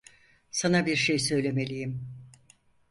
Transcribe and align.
Sana 0.51 0.85
bir 0.85 0.95
şey 0.95 1.19
söylemeliyim. 1.19 2.07